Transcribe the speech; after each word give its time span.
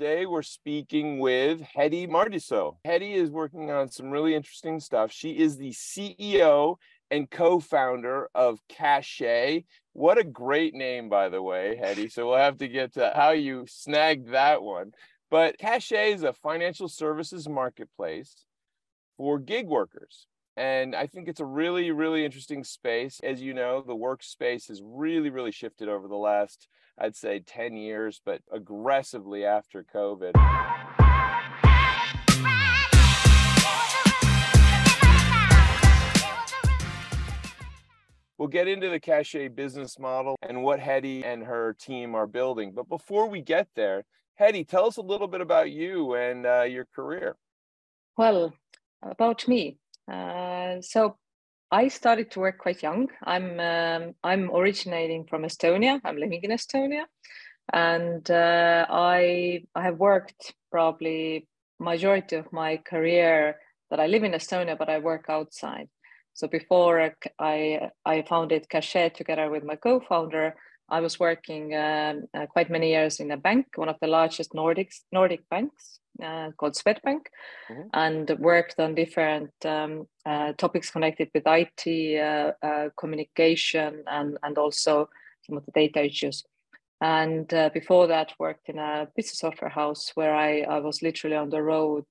Today 0.00 0.24
we're 0.24 0.40
speaking 0.40 1.18
with 1.18 1.60
Hedi 1.60 2.08
Mardisoo. 2.08 2.76
Hedi 2.86 3.16
is 3.16 3.30
working 3.30 3.70
on 3.70 3.90
some 3.90 4.10
really 4.10 4.34
interesting 4.34 4.80
stuff. 4.80 5.12
She 5.12 5.32
is 5.32 5.58
the 5.58 5.72
CEO 5.72 6.76
and 7.10 7.30
co-founder 7.30 8.30
of 8.34 8.60
Cachet. 8.70 9.64
What 9.92 10.16
a 10.16 10.24
great 10.24 10.72
name, 10.72 11.10
by 11.10 11.28
the 11.28 11.42
way, 11.42 11.78
Hedi. 11.78 12.10
So 12.10 12.26
we'll 12.26 12.38
have 12.38 12.56
to 12.60 12.68
get 12.68 12.94
to 12.94 13.12
how 13.14 13.32
you 13.32 13.66
snagged 13.68 14.30
that 14.32 14.62
one. 14.62 14.92
But 15.30 15.58
Cachet 15.58 16.14
is 16.14 16.22
a 16.22 16.32
financial 16.32 16.88
services 16.88 17.46
marketplace 17.46 18.46
for 19.18 19.38
gig 19.38 19.66
workers. 19.66 20.26
And 20.60 20.94
I 20.94 21.06
think 21.06 21.26
it's 21.26 21.40
a 21.40 21.44
really, 21.46 21.90
really 21.90 22.22
interesting 22.22 22.64
space. 22.64 23.18
As 23.24 23.40
you 23.40 23.54
know, 23.54 23.80
the 23.80 23.96
workspace 23.96 24.68
has 24.68 24.82
really, 24.84 25.30
really 25.30 25.52
shifted 25.52 25.88
over 25.88 26.06
the 26.06 26.16
last 26.16 26.68
I'd 26.98 27.16
say 27.16 27.40
10 27.40 27.76
years, 27.76 28.20
but 28.22 28.42
aggressively 28.52 29.46
after 29.46 29.82
COVID. 29.82 30.32
We'll 38.36 38.48
get 38.48 38.68
into 38.68 38.90
the 38.90 39.00
Cachet 39.00 39.48
business 39.48 39.98
model 39.98 40.36
and 40.42 40.62
what 40.62 40.78
Hedi 40.78 41.24
and 41.24 41.42
her 41.42 41.72
team 41.72 42.14
are 42.14 42.26
building. 42.26 42.72
But 42.72 42.86
before 42.90 43.30
we 43.30 43.40
get 43.40 43.68
there, 43.74 44.04
Hedi, 44.38 44.68
tell 44.68 44.84
us 44.84 44.98
a 44.98 45.02
little 45.02 45.28
bit 45.28 45.40
about 45.40 45.70
you 45.70 46.16
and 46.16 46.44
uh, 46.44 46.62
your 46.64 46.84
career. 46.94 47.36
Well, 48.18 48.52
about 49.02 49.48
me. 49.48 49.78
Uh, 50.10 50.80
so 50.80 51.16
I 51.70 51.88
started 51.88 52.30
to 52.32 52.40
work 52.40 52.58
quite 52.58 52.82
young. 52.82 53.08
I'm 53.22 53.60
um, 53.60 54.14
I'm 54.24 54.50
originating 54.50 55.24
from 55.26 55.42
Estonia. 55.42 56.00
I'm 56.04 56.16
living 56.16 56.40
in 56.42 56.50
Estonia, 56.50 57.04
and 57.72 58.28
uh, 58.30 58.86
I 58.90 59.62
I 59.74 59.82
have 59.82 59.98
worked 59.98 60.54
probably 60.70 61.46
majority 61.78 62.36
of 62.36 62.52
my 62.52 62.76
career 62.78 63.56
that 63.90 64.00
I 64.00 64.06
live 64.08 64.24
in 64.24 64.32
Estonia, 64.32 64.76
but 64.76 64.88
I 64.88 64.98
work 64.98 65.26
outside. 65.28 65.88
So 66.34 66.48
before 66.48 67.12
I 67.38 67.90
I 68.04 68.22
founded 68.22 68.68
Cachet 68.68 69.10
together 69.10 69.48
with 69.50 69.62
my 69.62 69.76
co-founder, 69.76 70.56
I 70.88 71.00
was 71.00 71.20
working 71.20 71.74
um, 71.76 72.24
uh, 72.34 72.46
quite 72.46 72.70
many 72.70 72.90
years 72.90 73.20
in 73.20 73.30
a 73.30 73.36
bank, 73.36 73.66
one 73.76 73.88
of 73.88 73.98
the 74.00 74.08
largest 74.08 74.54
Nordic 74.54 74.90
Nordic 75.12 75.48
banks 75.48 75.99
uh, 76.22 76.50
called 76.56 76.74
Swedbank, 76.74 77.26
mm-hmm. 77.70 77.88
and 77.94 78.30
worked 78.38 78.78
on 78.78 78.94
different 78.94 79.52
um, 79.64 80.06
uh, 80.26 80.52
topics 80.54 80.90
connected 80.90 81.30
with 81.34 81.44
IT, 81.46 82.20
uh, 82.20 82.52
uh, 82.64 82.88
communication, 82.96 84.04
and 84.06 84.38
and 84.42 84.58
also 84.58 85.08
some 85.46 85.56
of 85.56 85.64
the 85.66 85.72
data 85.72 86.04
issues. 86.04 86.44
And 87.00 87.52
uh, 87.54 87.70
before 87.72 88.06
that, 88.08 88.34
worked 88.38 88.68
in 88.68 88.78
a 88.78 89.08
business 89.16 89.38
software 89.38 89.70
house 89.70 90.10
where 90.14 90.34
I, 90.34 90.60
I 90.60 90.80
was 90.80 91.02
literally 91.02 91.36
on 91.36 91.50
the 91.50 91.62
road. 91.62 92.04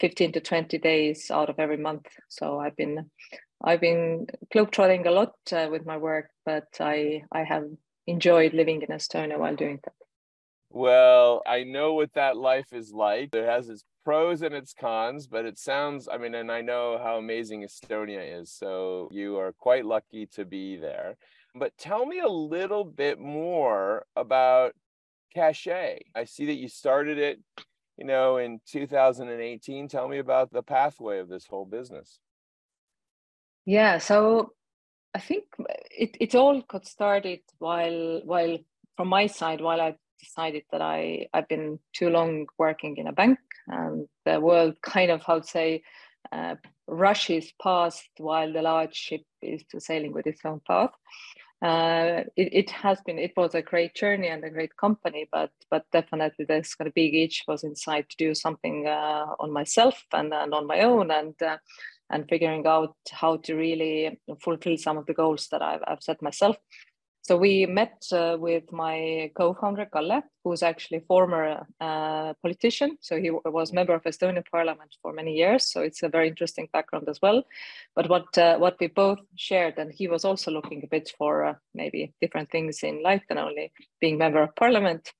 15 0.00 0.32
to 0.32 0.40
20 0.40 0.76
days 0.76 1.30
out 1.30 1.48
of 1.48 1.58
every 1.58 1.78
month. 1.78 2.06
So 2.28 2.60
I've 2.60 2.76
been 2.76 3.10
I've 3.64 3.80
been 3.80 4.26
globetrotting 4.54 5.06
a 5.06 5.10
lot 5.10 5.32
uh, 5.52 5.68
with 5.70 5.86
my 5.86 5.96
work, 5.96 6.28
but 6.44 6.68
I 6.80 7.22
I 7.32 7.44
have 7.44 7.64
enjoyed 8.06 8.54
living 8.54 8.82
in 8.82 8.88
Estonia 8.88 9.38
while 9.38 9.56
doing 9.56 9.80
that. 9.84 9.97
Well, 10.70 11.42
I 11.46 11.64
know 11.64 11.94
what 11.94 12.12
that 12.14 12.36
life 12.36 12.72
is 12.72 12.92
like. 12.92 13.34
It 13.34 13.44
has 13.44 13.68
its 13.68 13.84
pros 14.04 14.42
and 14.42 14.54
its 14.54 14.74
cons, 14.74 15.26
but 15.26 15.44
it 15.44 15.58
sounds, 15.58 16.08
I 16.10 16.18
mean, 16.18 16.34
and 16.34 16.52
I 16.52 16.60
know 16.60 16.98
how 17.02 17.16
amazing 17.16 17.62
Estonia 17.62 18.40
is. 18.40 18.52
So 18.52 19.08
you 19.12 19.38
are 19.38 19.52
quite 19.52 19.86
lucky 19.86 20.26
to 20.34 20.44
be 20.44 20.76
there. 20.76 21.16
But 21.54 21.76
tell 21.78 22.04
me 22.04 22.20
a 22.20 22.28
little 22.28 22.84
bit 22.84 23.18
more 23.18 24.04
about 24.14 24.72
Cachet. 25.34 26.00
I 26.14 26.24
see 26.24 26.46
that 26.46 26.56
you 26.56 26.68
started 26.68 27.18
it, 27.18 27.40
you 27.96 28.04
know, 28.04 28.36
in 28.36 28.60
2018. 28.66 29.88
Tell 29.88 30.08
me 30.08 30.18
about 30.18 30.52
the 30.52 30.62
pathway 30.62 31.18
of 31.18 31.28
this 31.28 31.46
whole 31.46 31.66
business. 31.66 32.20
Yeah, 33.64 33.98
so 33.98 34.52
I 35.14 35.20
think 35.20 35.44
it, 35.90 36.16
it 36.20 36.34
all 36.34 36.62
got 36.62 36.86
started 36.86 37.40
while 37.58 38.22
while 38.24 38.58
from 38.96 39.08
my 39.08 39.26
side 39.26 39.60
while 39.60 39.80
I 39.80 39.96
decided 40.18 40.64
that 40.72 40.82
I 40.82 41.28
I've 41.32 41.48
been 41.48 41.78
too 41.92 42.10
long 42.10 42.46
working 42.58 42.96
in 42.96 43.06
a 43.06 43.12
bank 43.12 43.38
and 43.66 44.08
the 44.24 44.40
world 44.40 44.76
kind 44.82 45.10
of 45.10 45.22
how 45.22 45.40
to 45.40 45.46
say 45.46 45.82
uh, 46.32 46.56
rushes 46.86 47.52
past 47.62 48.08
while 48.18 48.52
the 48.52 48.62
large 48.62 48.94
ship 48.94 49.22
is 49.42 49.64
sailing 49.78 50.12
with 50.12 50.26
its 50.26 50.40
own 50.44 50.60
path. 50.66 50.90
Uh, 51.60 52.22
it, 52.36 52.48
it 52.52 52.70
has 52.70 53.00
been 53.04 53.18
it 53.18 53.32
was 53.36 53.54
a 53.54 53.62
great 53.62 53.94
journey 53.94 54.28
and 54.28 54.44
a 54.44 54.50
great 54.50 54.76
company, 54.76 55.28
but 55.32 55.50
but 55.70 55.84
definitely 55.90 56.46
kind 56.46 56.86
of 56.86 56.94
big 56.94 57.14
itch 57.14 57.44
was 57.48 57.64
inside 57.64 58.08
to 58.08 58.16
do 58.16 58.34
something 58.34 58.86
uh, 58.86 59.26
on 59.40 59.50
myself 59.50 60.04
and, 60.12 60.32
and 60.32 60.54
on 60.54 60.66
my 60.66 60.80
own 60.80 61.10
and 61.10 61.34
uh, 61.42 61.56
and 62.10 62.28
figuring 62.28 62.66
out 62.66 62.96
how 63.10 63.36
to 63.38 63.54
really 63.54 64.18
fulfill 64.42 64.76
some 64.76 64.96
of 64.98 65.06
the 65.06 65.14
goals 65.14 65.48
that 65.50 65.60
I've, 65.60 65.82
I've 65.86 66.02
set 66.02 66.22
myself. 66.22 66.56
So 67.28 67.36
we 67.36 67.66
met 67.66 68.06
uh, 68.10 68.38
with 68.40 68.72
my 68.72 69.30
co-founder 69.34 69.84
Kalle, 69.92 70.22
who's 70.42 70.62
actually 70.62 71.00
former 71.00 71.66
uh, 71.78 72.32
politician. 72.40 72.96
So 73.02 73.20
he 73.20 73.30
was 73.30 73.70
member 73.70 73.94
of 73.94 74.04
Estonian 74.04 74.42
Parliament 74.50 74.96
for 75.02 75.12
many 75.12 75.34
years. 75.34 75.70
So 75.70 75.82
it's 75.82 76.02
a 76.02 76.08
very 76.08 76.28
interesting 76.28 76.70
background 76.72 77.06
as 77.06 77.20
well. 77.20 77.42
But 77.94 78.08
what 78.08 78.38
uh, 78.38 78.56
what 78.56 78.76
we 78.80 78.86
both 78.86 79.18
shared, 79.36 79.76
and 79.76 79.92
he 79.92 80.08
was 80.08 80.24
also 80.24 80.50
looking 80.50 80.82
a 80.82 80.86
bit 80.86 81.12
for 81.18 81.44
uh, 81.44 81.54
maybe 81.74 82.14
different 82.22 82.50
things 82.50 82.82
in 82.82 83.02
life 83.02 83.24
than 83.28 83.36
only 83.36 83.72
being 84.00 84.16
member 84.16 84.42
of 84.42 84.56
Parliament. 84.56 85.12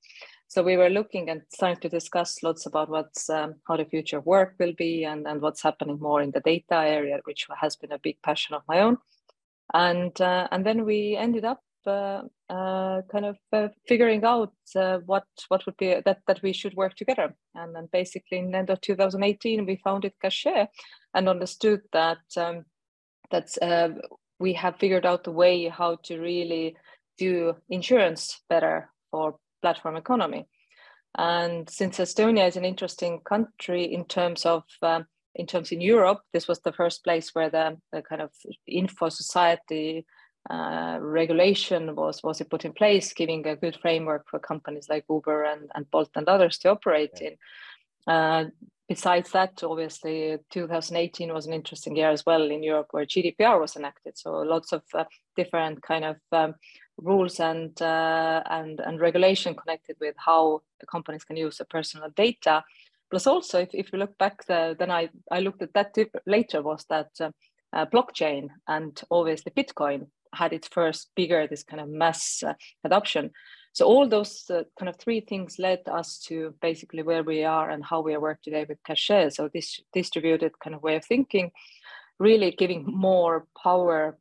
So 0.46 0.62
we 0.62 0.78
were 0.78 0.88
looking 0.88 1.28
and 1.28 1.42
starting 1.52 1.82
to 1.82 1.90
discuss 1.90 2.42
lots 2.42 2.64
about 2.64 2.88
what's 2.88 3.28
um, 3.28 3.56
how 3.66 3.76
the 3.76 3.84
future 3.84 4.20
work 4.20 4.54
will 4.58 4.72
be 4.78 5.04
and, 5.04 5.26
and 5.26 5.42
what's 5.42 5.62
happening 5.62 5.98
more 6.00 6.22
in 6.22 6.30
the 6.30 6.40
data 6.40 6.76
area, 6.76 7.20
which 7.24 7.46
has 7.60 7.76
been 7.76 7.92
a 7.92 7.98
big 7.98 8.16
passion 8.22 8.54
of 8.54 8.62
my 8.66 8.80
own. 8.80 8.96
And 9.74 10.18
uh, 10.22 10.48
and 10.50 10.64
then 10.64 10.86
we 10.86 11.14
ended 11.14 11.44
up 11.44 11.60
kind 11.86 13.24
of 13.24 13.36
uh, 13.52 13.68
figuring 13.86 14.24
out 14.24 14.52
uh, 14.76 14.98
what 15.06 15.24
what 15.48 15.64
would 15.66 15.76
be 15.76 16.00
that 16.04 16.18
that 16.26 16.42
we 16.42 16.52
should 16.52 16.74
work 16.74 16.94
together. 16.94 17.34
And 17.54 17.74
then 17.74 17.88
basically 17.92 18.38
in 18.38 18.50
the 18.50 18.58
end 18.58 18.70
of 18.70 18.80
2018, 18.80 19.66
we 19.66 19.80
founded 19.82 20.12
Cachet 20.20 20.68
and 21.14 21.28
understood 21.28 21.80
that 21.92 22.18
um, 22.36 22.64
that 23.30 23.48
uh, 23.62 23.90
we 24.38 24.52
have 24.54 24.78
figured 24.78 25.06
out 25.06 25.26
a 25.26 25.32
way 25.32 25.68
how 25.68 25.96
to 26.04 26.18
really 26.18 26.76
do 27.18 27.54
insurance 27.68 28.40
better 28.48 28.90
for 29.10 29.36
platform 29.62 29.96
economy. 29.96 30.46
And 31.16 31.68
since 31.68 31.98
Estonia 31.98 32.46
is 32.46 32.56
an 32.56 32.64
interesting 32.64 33.20
country 33.20 33.84
in 33.84 34.04
terms 34.04 34.46
of 34.46 34.62
um, 34.82 35.06
in 35.34 35.46
terms 35.46 35.72
in 35.72 35.80
Europe, 35.80 36.20
this 36.32 36.48
was 36.48 36.60
the 36.60 36.72
first 36.72 37.04
place 37.04 37.30
where 37.32 37.50
the, 37.50 37.76
the 37.92 38.02
kind 38.02 38.20
of 38.20 38.30
info 38.66 39.08
society 39.08 40.04
uh, 40.50 40.98
regulation 41.00 41.94
was 41.94 42.22
was 42.22 42.42
put 42.50 42.64
in 42.64 42.72
place, 42.72 43.12
giving 43.12 43.46
a 43.46 43.56
good 43.56 43.76
framework 43.80 44.26
for 44.28 44.38
companies 44.38 44.88
like 44.88 45.04
Uber 45.10 45.44
and, 45.44 45.70
and 45.74 45.90
Bolt 45.90 46.10
and 46.14 46.28
others 46.28 46.58
to 46.58 46.70
operate 46.70 47.18
yeah. 47.20 47.28
in. 47.28 47.36
Uh, 48.06 48.44
besides 48.88 49.30
that, 49.32 49.62
obviously, 49.62 50.38
2018 50.50 51.34
was 51.34 51.46
an 51.46 51.52
interesting 51.52 51.96
year 51.96 52.10
as 52.10 52.24
well 52.24 52.50
in 52.50 52.62
Europe, 52.62 52.88
where 52.92 53.04
GDPR 53.04 53.60
was 53.60 53.76
enacted. 53.76 54.16
So 54.16 54.38
lots 54.38 54.72
of 54.72 54.82
uh, 54.94 55.04
different 55.36 55.82
kind 55.82 56.04
of 56.04 56.16
um, 56.32 56.54
rules 56.96 57.40
and 57.40 57.80
uh, 57.82 58.42
and 58.46 58.80
and 58.80 59.00
regulation 59.00 59.54
connected 59.54 59.96
with 60.00 60.14
how 60.16 60.62
companies 60.90 61.24
can 61.24 61.36
use 61.36 61.58
the 61.58 61.66
personal 61.66 62.08
data. 62.16 62.64
Plus, 63.10 63.26
also, 63.26 63.60
if, 63.60 63.70
if 63.72 63.92
you 63.92 63.98
look 63.98 64.16
back, 64.16 64.46
the, 64.46 64.74
then 64.78 64.90
I 64.90 65.10
I 65.30 65.40
looked 65.40 65.60
at 65.60 65.74
that 65.74 65.94
later 66.26 66.62
was 66.62 66.86
that 66.88 67.10
uh, 67.72 67.86
blockchain 67.86 68.48
and 68.66 69.00
obviously 69.10 69.52
Bitcoin 69.52 70.06
had 70.34 70.52
its 70.52 70.68
first 70.68 71.10
bigger 71.14 71.46
this 71.46 71.62
kind 71.62 71.80
of 71.80 71.88
mass 71.88 72.42
uh, 72.42 72.54
adoption. 72.84 73.30
So 73.72 73.86
all 73.86 74.08
those 74.08 74.44
uh, 74.50 74.64
kind 74.78 74.88
of 74.88 74.96
three 74.96 75.20
things 75.20 75.58
led 75.58 75.80
us 75.86 76.18
to 76.26 76.54
basically 76.60 77.02
where 77.02 77.22
we 77.22 77.44
are 77.44 77.70
and 77.70 77.84
how 77.84 78.00
we 78.00 78.16
work 78.16 78.42
today 78.42 78.66
with 78.68 78.82
Cachet. 78.82 79.30
So 79.30 79.48
this 79.52 79.80
distributed 79.92 80.58
kind 80.58 80.74
of 80.74 80.82
way 80.82 80.96
of 80.96 81.04
thinking, 81.04 81.52
really 82.18 82.50
giving 82.50 82.84
more 82.86 83.46
power 83.62 84.18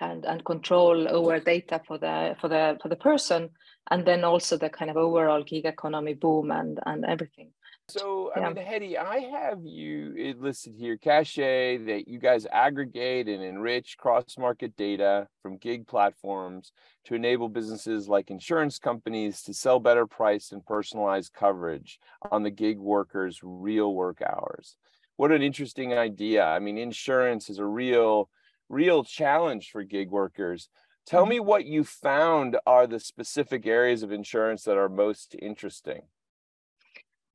and, 0.00 0.24
and 0.24 0.44
control 0.44 1.08
over 1.08 1.38
data 1.38 1.80
for 1.86 1.98
the 1.98 2.36
for 2.40 2.48
the 2.48 2.78
for 2.82 2.88
the 2.88 2.96
person 2.96 3.50
and 3.90 4.04
then 4.04 4.24
also 4.24 4.56
the 4.56 4.68
kind 4.68 4.90
of 4.90 4.96
overall 4.96 5.42
gig 5.42 5.64
economy 5.64 6.14
boom 6.14 6.50
and 6.50 6.80
and 6.84 7.04
everything. 7.04 7.52
So, 7.88 8.32
I 8.34 8.40
yeah. 8.40 8.48
mean, 8.50 8.64
Hedi, 8.64 8.96
I 8.96 9.18
have 9.18 9.60
you 9.62 10.34
listed 10.38 10.74
here, 10.78 10.96
Cachet, 10.96 11.76
that 11.84 12.08
you 12.08 12.18
guys 12.18 12.46
aggregate 12.50 13.28
and 13.28 13.42
enrich 13.42 13.98
cross 13.98 14.38
market 14.38 14.74
data 14.74 15.28
from 15.42 15.58
gig 15.58 15.86
platforms 15.86 16.72
to 17.04 17.14
enable 17.14 17.50
businesses 17.50 18.08
like 18.08 18.30
insurance 18.30 18.78
companies 18.78 19.42
to 19.42 19.52
sell 19.52 19.80
better 19.80 20.06
priced 20.06 20.54
and 20.54 20.64
personalized 20.64 21.34
coverage 21.34 21.98
on 22.32 22.42
the 22.42 22.50
gig 22.50 22.78
workers' 22.78 23.40
real 23.42 23.94
work 23.94 24.22
hours. 24.22 24.76
What 25.16 25.30
an 25.30 25.42
interesting 25.42 25.92
idea. 25.92 26.42
I 26.42 26.60
mean, 26.60 26.78
insurance 26.78 27.50
is 27.50 27.58
a 27.58 27.66
real, 27.66 28.30
real 28.70 29.04
challenge 29.04 29.70
for 29.70 29.84
gig 29.84 30.10
workers. 30.10 30.70
Tell 31.06 31.24
mm-hmm. 31.24 31.30
me 31.30 31.40
what 31.40 31.66
you 31.66 31.84
found 31.84 32.56
are 32.66 32.86
the 32.86 32.98
specific 32.98 33.66
areas 33.66 34.02
of 34.02 34.10
insurance 34.10 34.62
that 34.64 34.78
are 34.78 34.88
most 34.88 35.36
interesting. 35.40 36.00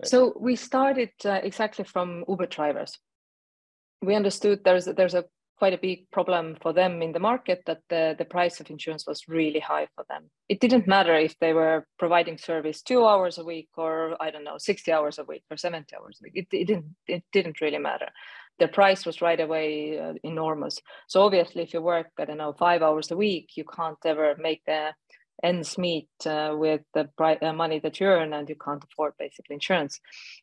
So 0.05 0.33
we 0.39 0.55
started 0.55 1.11
uh, 1.25 1.39
exactly 1.43 1.83
from 1.83 2.23
Uber 2.27 2.47
drivers. 2.47 2.97
We 4.01 4.15
understood 4.15 4.63
there's 4.63 4.85
there's 4.85 5.13
a 5.13 5.25
quite 5.59 5.73
a 5.73 5.77
big 5.77 6.09
problem 6.09 6.55
for 6.61 6.71
them 6.71 7.01
in 7.01 7.11
the 7.11 7.19
market 7.19 7.61
that 7.65 7.81
the, 7.89 8.15
the 8.17 8.23
price 8.23 8.61
of 8.61 8.69
insurance 8.69 9.05
was 9.05 9.27
really 9.27 9.59
high 9.59 9.87
for 9.93 10.05
them. 10.09 10.29
It 10.47 10.61
didn't 10.61 10.87
matter 10.87 11.13
if 11.15 11.37
they 11.39 11.51
were 11.51 11.85
providing 11.99 12.37
service 12.37 12.81
two 12.81 13.05
hours 13.05 13.37
a 13.37 13.43
week 13.43 13.67
or 13.75 14.15
I 14.21 14.31
don't 14.31 14.45
know, 14.45 14.57
60 14.57 14.89
hours 14.91 15.19
a 15.19 15.25
week 15.25 15.43
or 15.51 15.57
70 15.57 15.93
hours 15.97 16.17
a 16.21 16.23
week. 16.23 16.33
It, 16.35 16.57
it 16.57 16.65
didn't 16.65 16.95
it 17.07 17.23
didn't 17.33 17.61
really 17.61 17.77
matter. 17.77 18.07
The 18.57 18.69
price 18.69 19.05
was 19.05 19.21
right 19.21 19.39
away 19.39 19.99
uh, 19.99 20.13
enormous. 20.23 20.79
So 21.07 21.21
obviously 21.23 21.63
if 21.63 21.73
you 21.73 21.81
work, 21.81 22.07
I 22.17 22.25
don't 22.25 22.37
know, 22.37 22.53
five 22.53 22.81
hours 22.81 23.11
a 23.11 23.17
week, 23.17 23.49
you 23.55 23.65
can't 23.65 23.97
ever 24.05 24.35
make 24.39 24.61
the 24.65 24.93
ends 25.43 25.77
meet 25.77 26.09
uh, 26.25 26.53
with 26.57 26.81
the 26.93 27.09
uh, 27.19 27.53
money 27.53 27.79
that 27.79 27.99
you 27.99 28.07
earn 28.07 28.33
and 28.33 28.49
you 28.49 28.55
can't 28.55 28.83
afford 28.83 29.13
basically 29.17 29.55
insurance. 29.55 29.99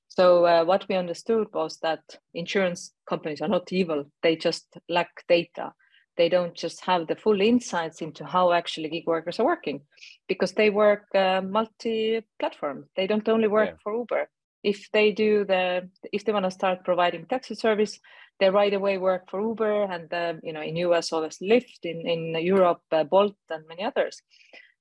So 0.09 0.47
uh, 0.47 0.65
what 0.65 0.87
we 0.89 0.95
understood 0.97 1.49
was 1.53 1.79
that 1.83 2.01
insurance 2.35 2.93
companies 3.09 3.41
are 3.41 3.49
not 3.49 3.73
evil. 3.73 4.05
They 4.23 4.37
just 4.37 4.67
lack 4.89 5.11
data. 5.29 5.73
They 6.17 6.31
don't 6.31 6.55
just 6.55 6.85
have 6.87 7.07
the 7.07 7.17
full 7.17 7.41
insights 7.43 8.01
into 8.01 8.25
how 8.25 8.53
actually 8.53 8.89
gig 8.89 9.07
workers 9.07 9.39
are 9.39 9.45
working 9.45 9.83
because 10.29 10.53
they 10.53 10.71
work 10.71 11.05
uh, 11.15 11.43
multi-platform. 11.43 12.87
They 12.97 13.07
don't 13.07 13.29
only 13.29 13.49
work 13.49 13.71
yeah. 13.71 13.77
for 13.83 13.95
Uber. 13.95 14.29
If 14.63 14.91
they 14.93 15.13
do 15.13 15.45
the, 15.45 15.91
if 16.13 16.25
they 16.25 16.33
want 16.33 16.47
to 16.47 16.51
start 16.51 16.85
providing 16.85 17.27
taxi 17.27 17.55
service, 17.55 18.01
they 18.39 18.51
right 18.51 18.73
away 18.73 18.99
work 18.99 19.31
for 19.31 19.41
Uber 19.41 19.85
and 19.85 20.13
uh, 20.13 20.35
you 20.43 20.53
know 20.53 20.61
in 20.61 20.77
US 20.77 21.13
obviously 21.13 21.49
Lyft, 21.49 21.85
in 21.85 22.07
in 22.07 22.45
Europe 22.45 22.83
uh, 22.93 23.05
Bolt 23.05 23.37
and 23.51 23.67
many 23.69 23.85
others. 23.85 24.23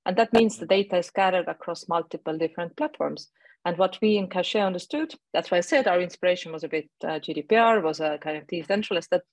And 0.05 0.15
that 0.17 0.33
means 0.33 0.57
the 0.57 0.65
data 0.65 0.97
is 0.97 1.07
scattered 1.07 1.47
across 1.47 1.89
multiple 1.89 2.37
different 2.37 2.77
platforms. 2.77 3.29
And 3.65 3.77
what 3.77 3.97
we 4.01 4.17
in 4.17 4.27
Cachet 4.27 4.61
understood, 4.61 5.15
that's 5.33 5.49
why 5.49 5.57
I 5.57 5.61
said 5.61 5.87
our 5.87 5.99
inspiration 5.99 6.51
was 6.51 6.63
a 6.63 6.67
bit 6.67 6.89
uh, 7.03 7.19
GDPR, 7.19 7.81
was 7.81 7.99
a 7.99 8.19
kind 8.19 8.37
of 8.37 8.45
decentralized, 8.45 9.09
that 9.09 9.23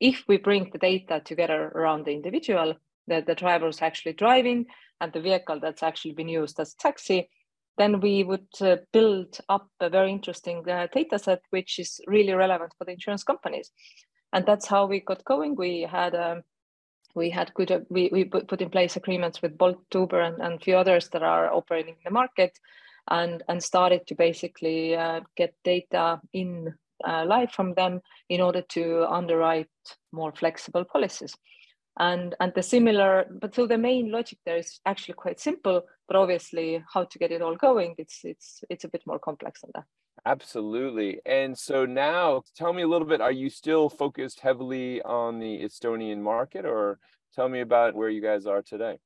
if 0.00 0.24
we 0.26 0.38
bring 0.38 0.70
the 0.70 0.78
data 0.78 1.20
together 1.22 1.70
around 1.74 2.06
the 2.06 2.12
individual, 2.12 2.74
that 3.06 3.26
the 3.26 3.34
driver 3.34 3.68
is 3.68 3.82
actually 3.82 4.14
driving 4.14 4.66
and 5.00 5.12
the 5.12 5.20
vehicle 5.20 5.60
that's 5.60 5.82
actually 5.82 6.12
been 6.12 6.28
used 6.28 6.58
as 6.58 6.74
taxi, 6.74 7.28
then 7.76 8.00
we 8.00 8.24
would 8.24 8.46
uh, 8.60 8.76
build 8.92 9.38
up 9.48 9.68
a 9.80 9.90
very 9.90 10.10
interesting 10.10 10.68
uh, 10.68 10.86
data 10.92 11.18
set, 11.18 11.42
which 11.50 11.78
is 11.78 12.00
really 12.06 12.32
relevant 12.32 12.72
for 12.78 12.84
the 12.84 12.92
insurance 12.92 13.24
companies. 13.24 13.70
And 14.32 14.46
that's 14.46 14.66
how 14.66 14.86
we 14.86 15.00
got 15.00 15.24
going. 15.24 15.56
We 15.56 15.82
had 15.82 16.14
um, 16.14 16.42
we 17.14 17.30
had 17.30 17.54
good 17.54 17.70
uh, 17.70 17.80
we, 17.88 18.08
we 18.12 18.24
put 18.24 18.60
in 18.60 18.70
place 18.70 18.96
agreements 18.96 19.42
with 19.42 19.58
Bolt, 19.58 19.78
Uber, 19.92 20.20
and, 20.20 20.40
and 20.40 20.54
a 20.54 20.64
few 20.64 20.76
others 20.76 21.08
that 21.10 21.22
are 21.22 21.52
operating 21.52 21.94
in 21.94 22.04
the 22.04 22.10
market, 22.10 22.58
and 23.10 23.42
and 23.48 23.62
started 23.62 24.06
to 24.06 24.14
basically 24.14 24.96
uh, 24.96 25.20
get 25.36 25.54
data 25.64 26.20
in 26.32 26.74
uh, 27.06 27.24
live 27.26 27.52
from 27.52 27.74
them 27.74 28.00
in 28.28 28.40
order 28.40 28.62
to 28.62 29.06
underwrite 29.08 29.68
more 30.12 30.32
flexible 30.32 30.84
policies. 30.84 31.34
And 31.98 32.34
and 32.40 32.52
the 32.54 32.62
similar, 32.62 33.26
but 33.30 33.54
so 33.54 33.66
the 33.66 33.78
main 33.78 34.10
logic 34.10 34.38
there 34.44 34.56
is 34.56 34.80
actually 34.84 35.14
quite 35.14 35.38
simple, 35.38 35.82
but 36.08 36.16
obviously 36.16 36.82
how 36.92 37.04
to 37.04 37.18
get 37.18 37.30
it 37.30 37.42
all 37.42 37.56
going, 37.56 37.94
it's 37.98 38.20
it's 38.24 38.64
it's 38.68 38.84
a 38.84 38.88
bit 38.88 39.02
more 39.06 39.20
complex 39.20 39.60
than 39.60 39.70
that. 39.74 39.84
Absolutely. 40.26 41.20
And 41.26 41.56
so 41.56 41.84
now 41.84 42.42
tell 42.56 42.72
me 42.72 42.82
a 42.82 42.88
little 42.88 43.06
bit, 43.06 43.20
are 43.20 43.32
you 43.32 43.50
still 43.50 43.90
focused 43.90 44.40
heavily 44.40 45.02
on 45.02 45.38
the 45.38 45.62
Estonian 45.62 46.20
market 46.20 46.64
or 46.64 46.98
tell 47.34 47.48
me 47.48 47.60
about 47.60 47.94
where 47.94 48.08
you 48.08 48.22
guys 48.22 48.46
are 48.46 48.62
today? 48.62 48.98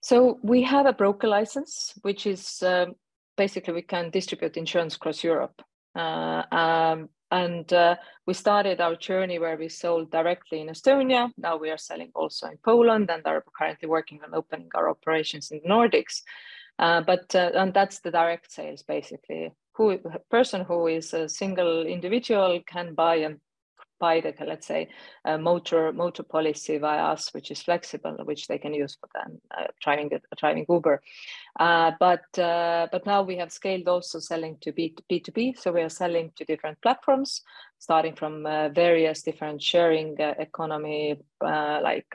So 0.00 0.38
we 0.42 0.62
have 0.62 0.86
a 0.86 0.92
broker 0.92 1.26
license, 1.26 1.94
which 2.02 2.26
is 2.26 2.62
um, 2.62 2.94
basically 3.36 3.74
we 3.74 3.82
can 3.82 4.10
distribute 4.10 4.56
insurance 4.56 4.94
across 4.94 5.24
Europe. 5.24 5.62
Uh, 5.96 6.42
um, 6.52 7.08
and 7.32 7.72
uh, 7.72 7.96
we 8.26 8.34
started 8.34 8.80
our 8.80 8.94
journey 8.94 9.38
where 9.38 9.56
we 9.56 9.68
sold 9.68 10.12
directly 10.12 10.60
in 10.60 10.68
Estonia. 10.68 11.30
Now 11.36 11.56
we 11.56 11.70
are 11.70 11.78
selling 11.78 12.12
also 12.14 12.46
in 12.48 12.58
Poland 12.64 13.10
and 13.10 13.26
are 13.26 13.44
currently 13.58 13.88
working 13.88 14.20
on 14.24 14.34
opening 14.34 14.68
our 14.74 14.90
operations 14.90 15.50
in 15.50 15.60
the 15.62 15.68
Nordics. 15.68 16.22
Uh, 16.78 17.00
but 17.00 17.34
uh, 17.34 17.50
and 17.54 17.74
that's 17.74 18.00
the 18.00 18.10
direct 18.10 18.52
sales 18.52 18.82
basically 18.82 19.52
who 19.74 19.98
person 20.30 20.64
who 20.64 20.86
is 20.86 21.14
a 21.14 21.28
single 21.28 21.86
individual 21.86 22.60
can 22.66 22.94
buy 22.94 23.16
and 23.16 23.40
buy 24.02 24.20
the 24.20 24.34
let's 24.44 24.66
say 24.66 24.88
a 25.24 25.38
motor 25.38 25.92
motor 25.92 26.24
policy 26.24 26.76
via 26.78 27.04
us 27.12 27.32
which 27.34 27.50
is 27.52 27.62
flexible 27.62 28.16
which 28.24 28.48
they 28.48 28.58
can 28.58 28.74
use 28.74 28.96
for 29.00 29.08
them 29.14 29.40
uh, 29.56 29.68
driving 29.80 30.10
driving 30.40 30.66
uber. 30.68 31.00
Uh, 31.60 31.92
but 32.00 32.26
uh, 32.38 32.88
but 32.92 33.06
now 33.06 33.22
we 33.22 33.36
have 33.36 33.52
scaled 33.52 33.86
also 33.86 34.18
selling 34.18 34.56
to 34.60 34.72
B, 34.72 34.94
b2b 35.10 35.56
so 35.56 35.70
we 35.70 35.82
are 35.82 35.88
selling 36.02 36.32
to 36.36 36.44
different 36.44 36.78
platforms 36.82 37.42
starting 37.78 38.14
from 38.16 38.44
uh, 38.44 38.68
various 38.70 39.22
different 39.22 39.62
sharing 39.62 40.20
uh, 40.20 40.34
economy 40.38 41.16
uh, 41.40 41.78
like 41.82 42.10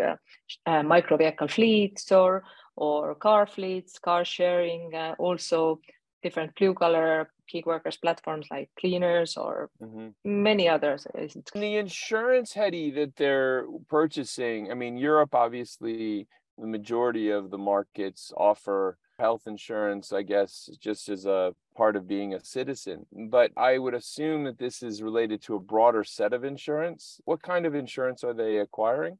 micro 0.83 1.15
vehicle 1.17 1.47
fleets 1.47 2.11
or 2.11 2.43
or 2.75 3.15
car 3.15 3.47
fleets 3.47 3.97
car 3.99 4.25
sharing 4.25 4.93
also 5.17 5.79
different 6.23 6.53
blue 6.55 6.73
collar 6.73 7.29
gig 7.47 7.65
workers 7.65 7.97
platforms 7.97 8.47
like 8.51 8.69
cleaners 8.79 9.37
or 9.37 9.69
mm-hmm. 9.81 10.09
many 10.23 10.67
others. 10.67 11.07
The 11.53 11.77
insurance 11.77 12.53
Hedi 12.53 12.93
that 12.95 13.15
they're 13.15 13.65
purchasing 13.89 14.71
i 14.71 14.73
mean 14.73 14.97
europe 14.97 15.33
obviously 15.33 16.27
the 16.57 16.67
majority 16.67 17.29
of 17.29 17.49
the 17.51 17.57
markets 17.57 18.31
offer 18.35 18.97
health 19.19 19.43
insurance 19.45 20.11
i 20.11 20.21
guess 20.21 20.69
just 20.79 21.09
as 21.09 21.25
a 21.25 21.53
part 21.75 21.95
of 21.95 22.07
being 22.07 22.33
a 22.33 22.43
citizen. 22.43 23.05
But 23.29 23.51
i 23.55 23.77
would 23.77 23.93
assume 23.93 24.45
that 24.45 24.57
this 24.57 24.81
is 24.81 25.03
related 25.03 25.41
to 25.43 25.55
a 25.55 25.59
broader 25.59 26.03
set 26.03 26.33
of 26.33 26.43
insurance. 26.43 27.21
What 27.25 27.43
kind 27.43 27.65
of 27.65 27.75
insurance 27.75 28.23
are 28.23 28.33
they 28.33 28.57
acquiring 28.57 29.19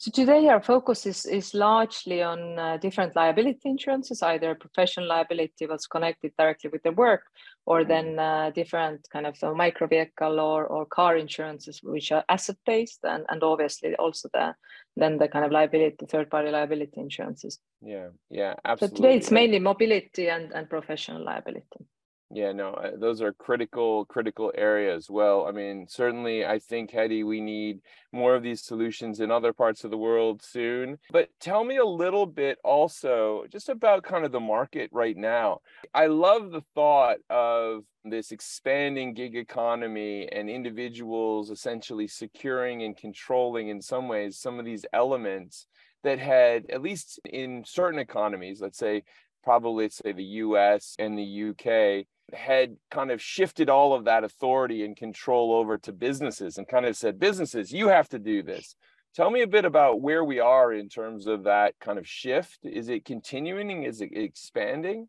so 0.00 0.10
today 0.10 0.48
our 0.48 0.62
focus 0.62 1.04
is, 1.04 1.26
is 1.26 1.52
largely 1.52 2.22
on 2.22 2.58
uh, 2.58 2.78
different 2.78 3.14
liability 3.14 3.68
insurances, 3.68 4.22
either 4.22 4.54
professional 4.54 5.06
liability 5.06 5.66
was 5.66 5.86
connected 5.86 6.32
directly 6.38 6.70
with 6.70 6.82
the 6.84 6.92
work, 6.92 7.24
or 7.66 7.80
mm-hmm. 7.80 7.88
then 7.90 8.18
uh, 8.18 8.50
different 8.54 9.06
kind 9.12 9.26
of 9.26 9.36
uh, 9.42 9.52
micro 9.52 9.86
vehicle 9.86 10.40
or, 10.40 10.64
or 10.64 10.86
car 10.86 11.18
insurances, 11.18 11.80
which 11.82 12.12
are 12.12 12.24
asset 12.30 12.56
based, 12.64 13.00
and, 13.02 13.26
and 13.28 13.42
obviously 13.42 13.94
also 13.96 14.30
the 14.32 14.54
then 14.96 15.18
the 15.18 15.28
kind 15.28 15.44
of 15.44 15.52
liability, 15.52 16.06
third 16.06 16.30
party 16.30 16.50
liability 16.50 16.98
insurances. 16.98 17.58
Yeah, 17.82 18.08
yeah, 18.30 18.54
absolutely. 18.64 18.96
So 18.96 19.02
today 19.02 19.16
it's 19.18 19.30
mainly 19.30 19.58
mobility 19.58 20.30
and, 20.30 20.50
and 20.52 20.70
professional 20.70 21.22
liability 21.22 21.84
yeah 22.32 22.52
no 22.52 22.74
those 22.98 23.20
are 23.20 23.32
critical 23.32 24.04
critical 24.04 24.52
areas 24.56 25.10
well. 25.10 25.46
I 25.46 25.52
mean 25.52 25.86
certainly 25.88 26.46
i 26.46 26.58
think 26.58 26.90
Hedi, 26.90 27.24
we 27.24 27.40
need 27.40 27.80
more 28.12 28.34
of 28.34 28.42
these 28.42 28.62
solutions 28.62 29.20
in 29.20 29.30
other 29.30 29.52
parts 29.52 29.84
of 29.84 29.90
the 29.90 29.98
world 29.98 30.42
soon. 30.42 30.98
But 31.12 31.28
tell 31.40 31.64
me 31.64 31.76
a 31.76 31.84
little 31.84 32.26
bit 32.26 32.58
also 32.64 33.44
just 33.50 33.68
about 33.68 34.02
kind 34.02 34.24
of 34.24 34.32
the 34.32 34.40
market 34.40 34.90
right 34.92 35.16
now. 35.16 35.60
I 35.94 36.06
love 36.06 36.50
the 36.50 36.62
thought 36.74 37.18
of 37.28 37.84
this 38.04 38.32
expanding 38.32 39.14
gig 39.14 39.36
economy 39.36 40.28
and 40.32 40.48
individuals 40.48 41.50
essentially 41.50 42.08
securing 42.08 42.82
and 42.82 42.96
controlling 42.96 43.68
in 43.68 43.80
some 43.80 44.08
ways 44.08 44.38
some 44.38 44.58
of 44.58 44.64
these 44.64 44.86
elements 44.92 45.66
that 46.02 46.18
had 46.18 46.64
at 46.70 46.80
least 46.80 47.20
in 47.30 47.62
certain 47.66 47.98
economies 47.98 48.60
let's 48.60 48.78
say 48.78 49.02
probably 49.42 49.88
say 49.88 50.12
the 50.12 50.22
US 50.22 50.94
and 50.98 51.18
the 51.18 51.50
UK 51.50 52.06
had 52.34 52.76
kind 52.90 53.10
of 53.10 53.20
shifted 53.20 53.68
all 53.68 53.92
of 53.92 54.04
that 54.04 54.24
authority 54.24 54.84
and 54.84 54.96
control 54.96 55.52
over 55.52 55.78
to 55.78 55.92
businesses 55.92 56.58
and 56.58 56.68
kind 56.68 56.86
of 56.86 56.96
said, 56.96 57.18
businesses, 57.18 57.72
you 57.72 57.88
have 57.88 58.08
to 58.10 58.18
do 58.18 58.42
this. 58.42 58.76
Tell 59.14 59.30
me 59.30 59.42
a 59.42 59.48
bit 59.48 59.64
about 59.64 60.00
where 60.00 60.24
we 60.24 60.38
are 60.38 60.72
in 60.72 60.88
terms 60.88 61.26
of 61.26 61.44
that 61.44 61.74
kind 61.80 61.98
of 61.98 62.06
shift. 62.06 62.60
Is 62.62 62.88
it 62.88 63.04
continuing? 63.04 63.82
Is 63.82 64.00
it 64.00 64.10
expanding? 64.12 65.08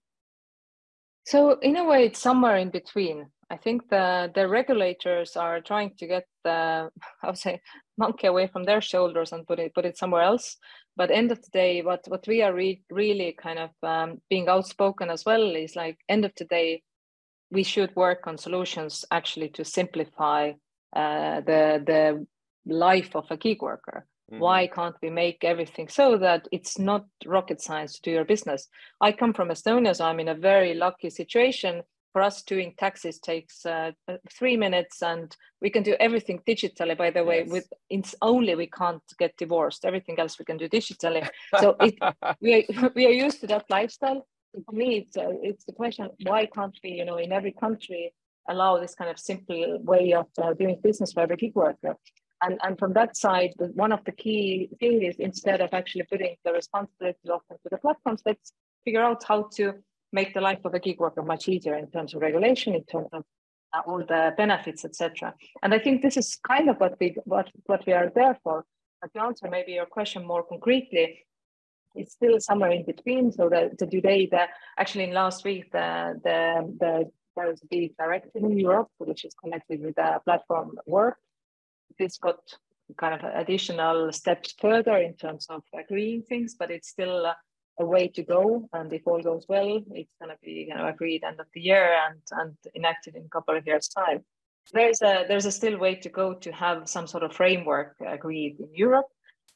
So, 1.25 1.59
in 1.59 1.77
a 1.77 1.85
way, 1.85 2.05
it's 2.05 2.19
somewhere 2.19 2.57
in 2.57 2.71
between. 2.71 3.27
I 3.51 3.57
think 3.57 3.89
the, 3.89 4.31
the 4.33 4.47
regulators 4.47 5.35
are 5.35 5.61
trying 5.61 5.93
to 5.99 6.07
get 6.07 6.25
the, 6.43 6.89
I 7.23 7.27
would 7.27 7.37
say, 7.37 7.61
monkey 7.97 8.27
away 8.27 8.47
from 8.47 8.63
their 8.63 8.81
shoulders 8.81 9.31
and 9.33 9.45
put 9.45 9.59
it 9.59 9.75
put 9.75 9.85
it 9.85 9.97
somewhere 9.97 10.23
else. 10.23 10.57
But 10.95 11.11
end 11.11 11.31
of 11.31 11.41
the 11.41 11.49
day 11.51 11.81
what 11.81 12.03
what 12.07 12.25
we 12.27 12.41
are 12.41 12.53
re- 12.53 12.83
really 12.89 13.35
kind 13.41 13.59
of 13.59 13.69
um, 13.83 14.21
being 14.29 14.47
outspoken 14.47 15.09
as 15.09 15.25
well 15.25 15.55
is 15.55 15.75
like 15.75 15.97
end 16.09 16.25
of 16.25 16.31
the 16.37 16.45
day 16.45 16.81
we 17.51 17.63
should 17.63 17.95
work 17.95 18.27
on 18.27 18.37
solutions 18.37 19.05
actually 19.11 19.49
to 19.49 19.63
simplify 19.65 20.51
uh, 20.95 21.41
the 21.41 21.81
the 21.85 22.25
life 22.65 23.15
of 23.15 23.25
a 23.29 23.37
gig 23.37 23.61
worker 23.61 24.05
mm-hmm. 24.31 24.41
why 24.41 24.67
can't 24.67 24.95
we 25.01 25.09
make 25.09 25.43
everything 25.43 25.87
so 25.87 26.17
that 26.17 26.47
it's 26.51 26.77
not 26.77 27.05
rocket 27.25 27.61
science 27.61 27.95
to 27.95 28.01
do 28.01 28.11
your 28.11 28.25
business 28.25 28.67
i 28.99 29.11
come 29.11 29.33
from 29.33 29.49
estonia 29.49 29.95
so 29.95 30.05
i'm 30.05 30.19
in 30.19 30.27
a 30.27 30.35
very 30.35 30.73
lucky 30.73 31.09
situation 31.09 31.81
for 32.11 32.21
us 32.21 32.41
doing 32.43 32.73
taxes 32.77 33.19
takes 33.19 33.65
uh, 33.65 33.91
three 34.37 34.57
minutes 34.57 35.01
and 35.01 35.35
we 35.61 35.69
can 35.69 35.83
do 35.83 35.95
everything 35.99 36.41
digitally 36.47 36.97
by 36.97 37.09
the 37.09 37.23
way 37.23 37.39
yes. 37.39 37.49
with 37.49 37.73
it's 37.89 38.15
only 38.21 38.55
we 38.55 38.67
can't 38.67 39.03
get 39.17 39.35
divorced. 39.37 39.85
Everything 39.85 40.19
else 40.19 40.37
we 40.37 40.45
can 40.45 40.57
do 40.57 40.67
digitally. 40.67 41.27
So 41.59 41.75
it, 41.79 41.95
we, 42.41 42.53
are, 42.55 42.91
we 42.95 43.05
are 43.05 43.11
used 43.25 43.41
to 43.41 43.47
that 43.47 43.65
lifestyle. 43.69 44.25
For 44.65 44.73
me 44.73 44.97
it's, 44.99 45.17
uh, 45.17 45.29
it's 45.41 45.65
the 45.65 45.73
question 45.73 46.09
why 46.23 46.45
can't 46.45 46.77
we 46.83 46.91
you 46.91 47.05
know 47.05 47.17
in 47.17 47.31
every 47.31 47.53
country 47.53 48.13
allow 48.49 48.79
this 48.79 48.95
kind 48.95 49.09
of 49.09 49.19
simple 49.19 49.79
way 49.81 50.13
of 50.13 50.27
uh, 50.41 50.53
doing 50.53 50.79
business 50.83 51.13
for 51.13 51.21
every 51.21 51.37
gig 51.37 51.55
worker? 51.55 51.95
And, 52.43 52.59
and 52.63 52.77
from 52.79 52.93
that 52.93 53.15
side 53.15 53.53
one 53.75 53.91
of 53.91 54.03
the 54.03 54.11
key 54.11 54.69
things 54.79 55.03
is 55.03 55.15
instead 55.19 55.61
of 55.61 55.69
actually 55.73 56.03
putting 56.11 56.35
the 56.43 56.51
responsibility 56.51 57.29
often 57.29 57.57
to 57.57 57.69
the 57.69 57.77
platforms 57.77 58.23
let's 58.25 58.53
figure 58.83 59.03
out 59.03 59.23
how 59.23 59.47
to 59.57 59.75
make 60.11 60.33
the 60.33 60.41
life 60.41 60.59
of 60.65 60.73
a 60.73 60.79
gig 60.79 60.99
worker 60.99 61.21
much 61.21 61.47
easier 61.47 61.75
in 61.75 61.89
terms 61.89 62.13
of 62.13 62.21
regulation, 62.21 62.75
in 62.75 62.83
terms 62.83 63.09
of 63.13 63.23
uh, 63.73 63.81
all 63.87 63.99
the 63.99 64.33
benefits, 64.37 64.83
etc. 64.85 65.33
And 65.63 65.73
I 65.73 65.79
think 65.79 66.01
this 66.01 66.17
is 66.17 66.37
kind 66.47 66.69
of 66.69 66.77
what 66.77 66.97
we 66.99 67.15
what 67.25 67.49
what 67.65 67.85
we 67.85 67.93
are 67.93 68.11
there 68.13 68.37
for. 68.43 68.65
But 69.01 69.13
to 69.13 69.21
answer 69.21 69.49
maybe 69.49 69.73
your 69.73 69.85
question 69.85 70.25
more 70.25 70.43
concretely, 70.43 71.25
it's 71.95 72.13
still 72.13 72.39
somewhere 72.39 72.71
in 72.71 72.85
between. 72.85 73.31
So 73.31 73.49
the, 73.49 73.71
the 73.77 73.87
today, 73.87 74.27
the 74.27 74.47
actually 74.77 75.05
in 75.05 75.13
last 75.13 75.43
week, 75.43 75.71
the 75.71 76.19
the 76.23 76.75
the 76.79 77.11
there's 77.35 77.61
the 77.71 77.91
directive 77.97 78.43
in 78.43 78.57
Europe 78.57 78.89
which 78.97 79.23
is 79.25 79.33
connected 79.33 79.81
with 79.81 79.95
the 79.95 80.19
platform 80.25 80.77
work. 80.85 81.17
This 81.97 82.17
got 82.17 82.39
kind 82.97 83.13
of 83.13 83.23
additional 83.35 84.11
steps 84.11 84.53
further 84.59 84.97
in 84.97 85.15
terms 85.15 85.47
of 85.49 85.63
agreeing 85.73 86.23
things, 86.23 86.55
but 86.59 86.71
it's 86.71 86.89
still 86.89 87.25
uh, 87.25 87.33
a 87.79 87.85
way 87.85 88.07
to 88.09 88.23
go. 88.23 88.69
And 88.73 88.91
if 88.93 89.01
all 89.05 89.21
goes 89.21 89.45
well, 89.47 89.81
it's 89.91 90.15
going 90.19 90.29
to 90.29 90.37
be 90.43 90.65
you 90.67 90.75
know 90.75 90.87
agreed 90.87 91.23
end 91.23 91.39
of 91.39 91.47
the 91.53 91.61
year 91.61 91.97
and 92.07 92.21
and 92.31 92.55
enacted 92.75 93.15
in 93.15 93.25
a 93.25 93.29
couple 93.29 93.55
of 93.55 93.65
years' 93.65 93.87
time. 93.87 94.23
There's 94.73 95.01
a 95.01 95.25
there's 95.27 95.45
a 95.45 95.51
still 95.51 95.77
way 95.77 95.95
to 95.95 96.09
go 96.09 96.33
to 96.33 96.51
have 96.51 96.87
some 96.87 97.07
sort 97.07 97.23
of 97.23 97.33
framework 97.33 97.95
agreed 98.05 98.59
in 98.59 98.69
Europe, 98.73 99.07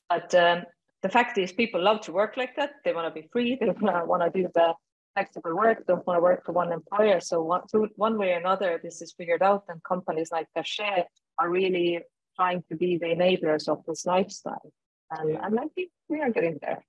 but 0.10 0.34
um, 0.36 0.64
the 1.02 1.10
fact 1.10 1.38
is 1.38 1.52
people 1.52 1.82
love 1.82 2.02
to 2.02 2.12
work 2.12 2.36
like 2.36 2.56
that. 2.56 2.72
They 2.84 2.94
want 2.94 3.14
to 3.14 3.22
be 3.22 3.28
free. 3.32 3.58
They 3.60 3.68
want 4.12 4.24
to 4.24 4.42
do 4.42 4.50
the 4.54 4.74
flexible 5.16 5.56
work. 5.56 5.86
Don't 5.88 6.06
want 6.08 6.18
to 6.18 6.22
work 6.22 6.46
for 6.46 6.52
one 6.52 6.72
employer. 6.72 7.20
So 7.20 7.42
one, 7.42 7.62
one 7.96 8.18
way 8.18 8.34
or 8.34 8.38
another, 8.38 8.80
this 8.84 9.02
is 9.02 9.14
figured 9.14 9.42
out, 9.42 9.64
and 9.70 9.82
companies 9.84 10.30
like 10.32 10.48
Cachet 10.56 11.06
are 11.40 11.50
really 11.50 12.02
trying 12.36 12.64
to 12.70 12.76
be 12.76 12.98
the 12.98 13.08
enablers 13.08 13.68
of 13.68 13.84
this 13.88 14.06
lifestyle. 14.06 14.72
And, 15.12 15.38
and 15.38 15.60
I 15.60 15.68
think 15.76 15.92
we 16.10 16.22
are 16.22 16.32
getting 16.32 16.58
there. 16.62 16.84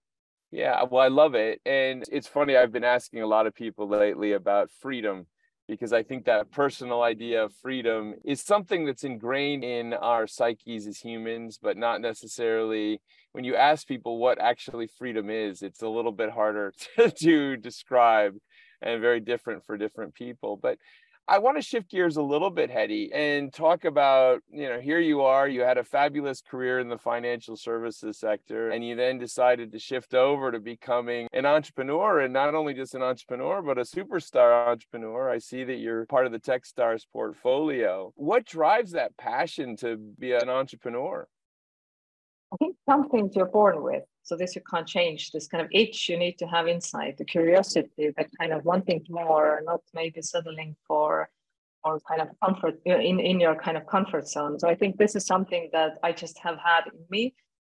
Yeah, 0.50 0.82
well, 0.90 1.02
I 1.02 1.08
love 1.08 1.34
it. 1.34 1.60
And 1.66 2.04
it's 2.10 2.26
funny, 2.28 2.56
I've 2.56 2.72
been 2.72 2.84
asking 2.84 3.22
a 3.22 3.26
lot 3.26 3.46
of 3.46 3.54
people 3.54 3.88
lately 3.88 4.32
about 4.32 4.70
freedom 4.80 5.26
because 5.68 5.92
I 5.92 6.04
think 6.04 6.26
that 6.26 6.52
personal 6.52 7.02
idea 7.02 7.44
of 7.44 7.52
freedom 7.60 8.14
is 8.24 8.40
something 8.40 8.86
that's 8.86 9.02
ingrained 9.02 9.64
in 9.64 9.92
our 9.94 10.26
psyches 10.28 10.86
as 10.86 10.98
humans, 10.98 11.58
but 11.60 11.76
not 11.76 12.00
necessarily 12.00 13.00
when 13.32 13.42
you 13.44 13.56
ask 13.56 13.86
people 13.86 14.18
what 14.18 14.40
actually 14.40 14.86
freedom 14.86 15.28
is, 15.28 15.62
it's 15.62 15.82
a 15.82 15.88
little 15.88 16.12
bit 16.12 16.30
harder 16.30 16.72
to, 16.96 17.10
to 17.22 17.56
describe 17.56 18.34
and 18.80 19.00
very 19.00 19.20
different 19.20 19.64
for 19.66 19.76
different 19.76 20.14
people. 20.14 20.56
But 20.56 20.78
I 21.28 21.38
want 21.38 21.56
to 21.56 21.62
shift 21.62 21.90
gears 21.90 22.16
a 22.16 22.22
little 22.22 22.50
bit, 22.50 22.70
Hedi, 22.70 23.10
and 23.12 23.52
talk 23.52 23.84
about, 23.84 24.42
you 24.48 24.68
know, 24.68 24.78
here 24.78 25.00
you 25.00 25.22
are, 25.22 25.48
you 25.48 25.62
had 25.62 25.76
a 25.76 25.82
fabulous 25.82 26.40
career 26.40 26.78
in 26.78 26.88
the 26.88 26.98
financial 26.98 27.56
services 27.56 28.16
sector, 28.18 28.70
and 28.70 28.86
you 28.86 28.94
then 28.94 29.18
decided 29.18 29.72
to 29.72 29.78
shift 29.80 30.14
over 30.14 30.52
to 30.52 30.60
becoming 30.60 31.26
an 31.32 31.44
entrepreneur, 31.44 32.20
and 32.20 32.32
not 32.32 32.54
only 32.54 32.74
just 32.74 32.94
an 32.94 33.02
entrepreneur, 33.02 33.60
but 33.60 33.76
a 33.76 33.80
superstar 33.80 34.68
entrepreneur. 34.68 35.28
I 35.28 35.38
see 35.38 35.64
that 35.64 35.78
you're 35.78 36.06
part 36.06 36.26
of 36.26 36.32
the 36.32 36.38
Techstars 36.38 37.02
portfolio. 37.12 38.12
What 38.14 38.44
drives 38.44 38.92
that 38.92 39.16
passion 39.16 39.74
to 39.78 39.96
be 39.96 40.30
an 40.30 40.48
entrepreneur? 40.48 41.26
I 42.52 42.56
think 42.58 42.76
something 42.88 43.32
you're 43.34 43.46
born 43.46 43.82
with. 43.82 44.04
So 44.26 44.36
this 44.36 44.56
you 44.56 44.62
can't 44.68 44.88
change. 44.88 45.30
This 45.30 45.46
kind 45.46 45.62
of 45.64 45.68
itch 45.70 46.08
you 46.08 46.18
need 46.18 46.36
to 46.38 46.46
have 46.46 46.66
inside, 46.66 47.14
the 47.16 47.24
curiosity, 47.24 48.10
that 48.16 48.28
kind 48.40 48.52
of 48.52 48.64
wanting 48.64 49.06
more, 49.08 49.62
not 49.64 49.82
maybe 49.94 50.20
settling 50.20 50.74
for 50.86 51.30
or 51.84 52.00
kind 52.00 52.20
of 52.20 52.28
comfort 52.44 52.80
in, 52.84 53.20
in 53.20 53.38
your 53.38 53.54
kind 53.54 53.76
of 53.76 53.86
comfort 53.86 54.26
zone. 54.26 54.58
So 54.58 54.68
I 54.68 54.74
think 54.74 54.96
this 54.96 55.14
is 55.14 55.24
something 55.24 55.70
that 55.72 55.98
I 56.02 56.10
just 56.10 56.38
have 56.38 56.58
had 56.58 56.82
in 56.92 57.04
me. 57.08 57.34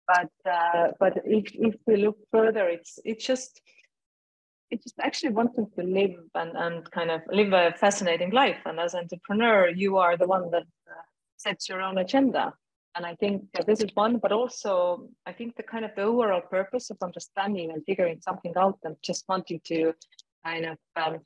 But 0.07 0.33
uh, 0.51 0.93
but 0.99 1.19
if, 1.27 1.55
if 1.55 1.75
we 1.87 1.97
look 1.97 2.17
further, 2.33 2.67
it's 2.67 2.99
it's 3.05 3.27
just 3.27 3.61
it's 4.71 4.85
just 4.85 4.99
actually 5.01 5.33
wanting 5.33 5.67
to 5.79 5.83
live 5.83 6.17
and, 6.35 6.57
and 6.57 6.91
kind 6.91 7.11
of 7.11 7.21
live 7.31 7.53
a 7.53 7.75
fascinating 7.77 8.31
life. 8.31 8.61
And 8.65 8.81
as 8.81 8.95
an 8.95 9.01
entrepreneur, 9.01 9.69
you 9.69 9.99
are 9.99 10.17
the 10.17 10.27
one 10.27 10.51
that 10.53 10.67
uh, 10.91 11.05
sets 11.37 11.69
your 11.69 11.83
own 11.83 11.99
agenda 11.99 12.55
and 12.99 13.07
I 13.07 13.15
think 13.15 13.45
this 13.65 13.81
is 13.81 13.91
one, 13.95 14.19
but 14.19 14.33
also 14.33 15.09
I 15.25 15.33
think 15.33 15.55
the 15.57 15.63
kind 15.63 15.85
of 15.85 15.93
the 15.95 16.03
overall 16.03 16.41
purpose 16.41 16.91
of 16.91 16.97
understanding 17.01 17.71
and 17.71 17.85
figuring 17.87 18.21
something 18.21 18.53
out 18.57 18.79
and 18.83 18.97
just 19.03 19.25
wanting 19.29 19.61
to 19.67 19.95
kind 20.45 20.67
of, 20.67 20.77
um, 20.97 21.21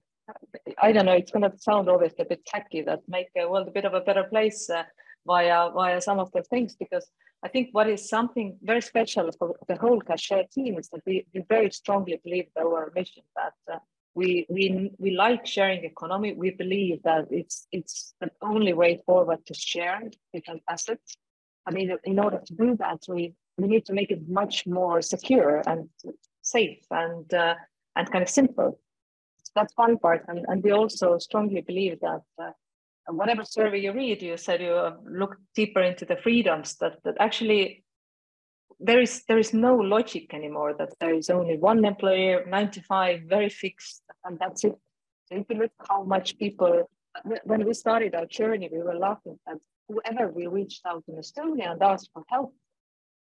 I 0.82 0.92
don't 0.92 1.06
know, 1.06 1.14
it's 1.14 1.32
going 1.32 1.50
to 1.50 1.58
sound 1.58 1.88
always 1.88 2.12
a 2.18 2.26
bit 2.26 2.44
tacky 2.44 2.82
that 2.82 3.00
make 3.08 3.28
the 3.34 3.48
world 3.48 3.68
a 3.68 3.70
bit 3.70 3.86
of 3.86 3.94
a 3.94 4.02
better 4.02 4.24
place 4.24 4.68
uh, 4.68 4.82
via 5.26 5.70
via 5.70 5.98
some 6.02 6.18
of 6.18 6.30
the 6.32 6.42
things 6.42 6.76
because 6.76 7.06
I 7.42 7.48
think 7.48 7.70
what 7.72 7.88
is 7.88 8.06
something 8.06 8.58
very 8.62 8.82
special 8.82 9.30
for 9.38 9.56
the 9.66 9.76
whole 9.76 10.00
Cachet 10.00 10.48
team 10.52 10.78
is 10.78 10.90
that 10.90 11.00
we, 11.06 11.26
we 11.34 11.42
very 11.48 11.70
strongly 11.70 12.20
believe 12.22 12.48
our 12.60 12.92
mission 12.94 13.22
that 13.34 13.54
uh, 13.72 13.78
we 14.14 14.46
we 14.50 14.92
we 14.98 15.12
like 15.12 15.46
sharing 15.46 15.84
economy. 15.84 16.34
We 16.34 16.50
believe 16.50 17.02
that 17.04 17.28
it's 17.30 17.66
it's 17.72 18.14
the 18.20 18.30
only 18.42 18.74
way 18.74 19.00
forward 19.06 19.40
to 19.46 19.54
share 19.54 20.02
different 20.34 20.62
assets 20.68 21.16
I 21.66 21.70
mean, 21.70 21.96
in 22.04 22.18
order 22.18 22.40
to 22.44 22.54
do 22.54 22.76
that, 22.78 23.00
we, 23.08 23.34
we 23.58 23.68
need 23.68 23.84
to 23.86 23.92
make 23.92 24.10
it 24.10 24.28
much 24.28 24.66
more 24.66 25.00
secure 25.02 25.62
and 25.66 25.88
safe 26.42 26.84
and 26.90 27.32
uh, 27.32 27.54
and 27.94 28.10
kind 28.10 28.22
of 28.22 28.28
simple. 28.28 28.78
So 29.44 29.52
that's 29.54 29.76
one 29.76 29.98
part, 29.98 30.24
and, 30.28 30.44
and 30.48 30.62
we 30.62 30.72
also 30.72 31.18
strongly 31.18 31.60
believe 31.60 32.00
that 32.00 32.22
uh, 32.38 32.52
whatever 33.08 33.44
survey 33.44 33.80
you 33.80 33.92
read, 33.92 34.22
you 34.22 34.36
said 34.36 34.60
you 34.60 34.92
look 35.06 35.36
deeper 35.54 35.82
into 35.82 36.04
the 36.04 36.16
freedoms 36.16 36.76
that 36.76 36.96
that 37.04 37.16
actually 37.20 37.84
there 38.80 39.00
is 39.00 39.24
there 39.28 39.38
is 39.38 39.52
no 39.54 39.74
logic 39.76 40.34
anymore 40.34 40.74
that 40.78 40.92
there 41.00 41.14
is 41.14 41.30
only 41.30 41.56
one 41.56 41.84
employer, 41.84 42.44
95, 42.46 43.22
very 43.28 43.48
fixed, 43.48 44.02
and 44.24 44.38
that's 44.38 44.64
it. 44.64 44.76
So 45.26 45.36
if 45.36 45.46
you 45.48 45.56
look 45.56 45.72
how 45.88 46.02
much 46.02 46.38
people 46.38 46.88
when 47.44 47.64
we 47.64 47.74
started 47.74 48.14
our 48.14 48.26
journey, 48.26 48.68
we 48.72 48.78
were 48.78 48.96
laughing 48.96 49.38
at 49.48 49.58
whoever 49.88 50.30
we 50.30 50.46
reached 50.46 50.82
out 50.86 51.04
in 51.08 51.16
Estonia 51.16 51.72
and 51.72 51.82
asked 51.82 52.10
for 52.12 52.22
help, 52.28 52.54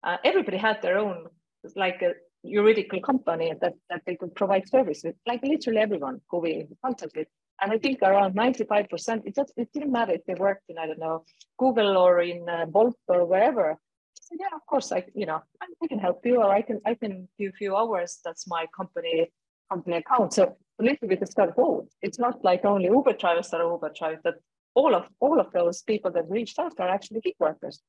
uh, 0.03 0.17
everybody 0.23 0.57
had 0.57 0.81
their 0.81 0.99
own, 0.99 1.27
like 1.75 2.01
a 2.01 2.13
juridical 2.47 3.01
company 3.01 3.53
that, 3.61 3.73
that 3.89 4.01
they 4.05 4.15
could 4.15 4.33
provide 4.35 4.67
services, 4.67 5.13
like 5.27 5.41
literally 5.43 5.79
everyone 5.79 6.21
who 6.29 6.39
we 6.39 6.67
contacted. 6.83 7.27
And 7.61 7.73
I 7.73 7.77
think 7.77 8.01
around 8.01 8.35
95%, 8.35 9.25
it, 9.25 9.35
just, 9.35 9.51
it 9.57 9.69
didn't 9.73 9.91
matter 9.91 10.13
if 10.13 10.25
they 10.25 10.35
worked 10.35 10.63
in, 10.69 10.77
I 10.77 10.87
don't 10.87 10.99
know, 10.99 11.25
Google 11.57 11.97
or 11.97 12.21
in 12.21 12.47
uh, 12.47 12.65
Bolt 12.65 12.95
or 13.07 13.25
wherever. 13.25 13.77
So 14.13 14.35
yeah, 14.39 14.55
of 14.55 14.65
course, 14.65 14.91
I, 14.91 15.05
you 15.13 15.25
know, 15.25 15.41
I 15.61 15.87
can 15.87 15.99
help 15.99 16.25
you 16.25 16.37
or 16.37 16.51
I 16.51 16.61
can, 16.61 16.79
I 16.85 16.93
can 16.93 17.27
a 17.39 17.51
few 17.51 17.75
hours. 17.75 18.19
That's 18.23 18.47
my 18.47 18.65
company, 18.75 19.29
company 19.69 19.97
account. 19.97 20.33
So 20.33 20.55
a 20.79 20.83
little 20.83 21.07
bit 21.07 21.21
of 21.21 21.27
stuff. 21.27 21.49
Oh, 21.57 21.87
it's 22.01 22.19
not 22.19 22.43
like 22.43 22.63
only 22.63 22.85
Uber 22.85 23.13
drivers 23.13 23.49
that 23.49 23.59
are 23.59 23.71
Uber 23.71 23.91
drivers, 23.97 24.21
that 24.23 24.35
all 24.75 24.93
of 24.95 25.07
all 25.19 25.39
of 25.39 25.51
those 25.51 25.81
people 25.81 26.11
that 26.11 26.29
reached 26.29 26.59
out 26.59 26.79
are 26.79 26.89
actually 26.89 27.21
gig 27.21 27.35
workers. 27.39 27.81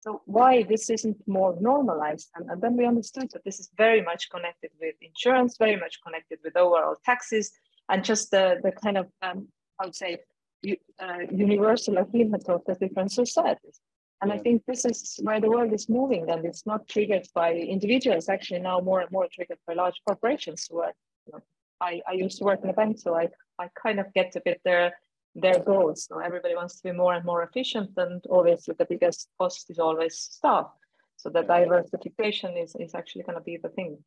So 0.00 0.20
why 0.24 0.64
this 0.64 0.90
isn't 0.90 1.16
more 1.28 1.56
normalized? 1.60 2.28
And, 2.34 2.50
and 2.50 2.60
then 2.60 2.76
we 2.76 2.84
understood 2.86 3.30
that 3.32 3.44
this 3.44 3.60
is 3.60 3.70
very 3.76 4.02
much 4.02 4.30
connected 4.30 4.70
with 4.80 4.96
insurance, 5.00 5.56
very 5.56 5.76
much 5.76 6.00
connected 6.04 6.40
with 6.42 6.56
overall 6.56 6.96
taxes, 7.04 7.52
and 7.88 8.04
just 8.04 8.32
the, 8.32 8.58
the 8.64 8.72
kind 8.72 8.98
of, 8.98 9.06
um, 9.22 9.46
I 9.80 9.84
would 9.84 9.94
say, 9.94 10.18
uh, 11.00 11.18
universal 11.30 11.98
agreement 11.98 12.48
of 12.48 12.64
the 12.66 12.74
different 12.74 13.12
societies. 13.12 13.80
And 14.20 14.30
yeah. 14.30 14.36
I 14.36 14.38
think 14.40 14.62
this 14.66 14.84
is 14.84 15.20
where 15.22 15.40
the 15.40 15.50
world 15.50 15.72
is 15.72 15.88
moving, 15.88 16.28
and 16.30 16.44
it's 16.44 16.66
not 16.66 16.88
triggered 16.88 17.28
by 17.32 17.54
individuals, 17.54 18.28
actually 18.28 18.60
now 18.60 18.80
more 18.80 19.00
and 19.00 19.10
more 19.12 19.28
triggered 19.32 19.58
by 19.66 19.74
large 19.74 20.00
corporations 20.06 20.66
who 20.68 20.80
are, 20.80 20.92
you 21.26 21.32
know, 21.32 21.40
I, 21.80 22.00
I 22.08 22.12
used 22.12 22.38
to 22.38 22.44
work 22.44 22.60
in 22.64 22.70
a 22.70 22.72
bank, 22.72 22.98
so 22.98 23.14
I, 23.14 23.28
I 23.58 23.68
kind 23.80 24.00
of 24.00 24.12
get 24.14 24.34
a 24.34 24.42
bit 24.44 24.60
there 24.64 24.94
their 25.34 25.58
goals. 25.60 26.06
So 26.06 26.18
everybody 26.18 26.54
wants 26.54 26.76
to 26.76 26.82
be 26.82 26.92
more 26.92 27.14
and 27.14 27.24
more 27.24 27.42
efficient, 27.42 27.90
and 27.96 28.22
obviously 28.30 28.74
the 28.78 28.84
biggest 28.84 29.28
cost 29.38 29.70
is 29.70 29.78
always 29.78 30.18
staff. 30.18 30.66
So 31.16 31.30
the 31.30 31.42
diversification 31.42 32.56
is, 32.56 32.74
is 32.78 32.94
actually 32.94 33.22
going 33.22 33.38
to 33.38 33.44
be 33.44 33.56
the 33.56 33.68
thing. 33.68 33.98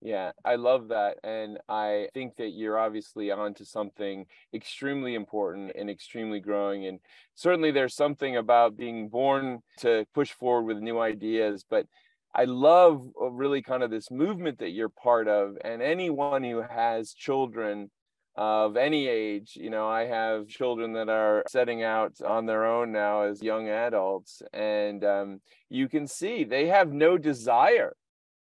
Yeah, 0.00 0.30
I 0.44 0.54
love 0.54 0.88
that. 0.88 1.18
And 1.24 1.58
I 1.68 2.08
think 2.14 2.36
that 2.36 2.50
you're 2.50 2.78
obviously 2.78 3.30
onto 3.30 3.64
something 3.64 4.26
extremely 4.54 5.14
important 5.14 5.72
and 5.74 5.90
extremely 5.90 6.38
growing. 6.40 6.86
And 6.86 7.00
certainly 7.34 7.72
there's 7.72 7.96
something 7.96 8.36
about 8.36 8.76
being 8.76 9.08
born 9.08 9.60
to 9.78 10.06
push 10.14 10.30
forward 10.30 10.66
with 10.66 10.82
new 10.82 11.00
ideas. 11.00 11.64
But 11.68 11.86
I 12.32 12.44
love 12.44 13.08
uh, 13.20 13.30
really 13.30 13.60
kind 13.60 13.82
of 13.82 13.90
this 13.90 14.10
movement 14.10 14.60
that 14.60 14.70
you're 14.70 14.88
part 14.88 15.26
of. 15.26 15.58
And 15.64 15.82
anyone 15.82 16.44
who 16.44 16.62
has 16.62 17.12
children 17.12 17.90
of 18.38 18.76
any 18.76 19.08
age, 19.08 19.56
you 19.56 19.68
know, 19.68 19.88
I 19.88 20.04
have 20.04 20.46
children 20.46 20.92
that 20.92 21.08
are 21.08 21.42
setting 21.48 21.82
out 21.82 22.12
on 22.24 22.46
their 22.46 22.64
own 22.64 22.92
now 22.92 23.22
as 23.22 23.42
young 23.42 23.68
adults. 23.68 24.42
And 24.52 25.04
um, 25.04 25.40
you 25.68 25.88
can 25.88 26.06
see 26.06 26.44
they 26.44 26.68
have 26.68 26.92
no 26.92 27.18
desire 27.18 27.94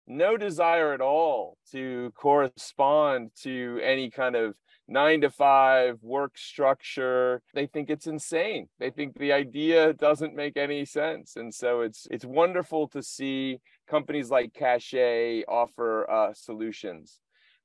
no 0.07 0.35
desire 0.35 0.93
at 0.93 1.01
all 1.01 1.57
to 1.71 2.11
correspond 2.15 3.31
to 3.41 3.79
any 3.81 4.09
kind 4.09 4.35
of 4.35 4.53
nine 4.87 5.21
to 5.21 5.29
five 5.29 5.97
work 6.01 6.37
structure 6.37 7.41
they 7.53 7.65
think 7.65 7.89
it's 7.89 8.05
insane 8.05 8.67
they 8.79 8.89
think 8.89 9.17
the 9.17 9.31
idea 9.31 9.93
doesn't 9.93 10.35
make 10.35 10.57
any 10.57 10.83
sense 10.83 11.37
and 11.37 11.53
so 11.53 11.79
it's 11.81 12.05
it's 12.11 12.25
wonderful 12.25 12.85
to 12.85 13.01
see 13.01 13.57
companies 13.87 14.29
like 14.29 14.53
Cachet 14.53 15.45
offer 15.47 16.09
uh, 16.11 16.33
solutions 16.33 17.19